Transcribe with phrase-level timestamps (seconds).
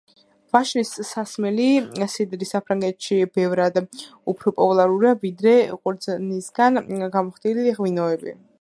[0.53, 1.67] ვაშლის სასმელი
[2.13, 6.83] სიდრი საფრანგეთში ბევრად უფრო პოპულარულია, ვიდრე ყურძნისგან
[7.17, 8.39] გამოხდილი ღვინოები.